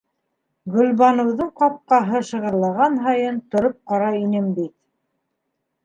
Гөлбаныуҙың 0.75 1.51
ҡапҡаһы 1.63 2.23
шығырлаған 2.31 2.99
һайын 3.07 3.39
тороп 3.53 3.79
ҡарай 3.93 4.21
инем 4.27 4.53
бит. 4.61 4.77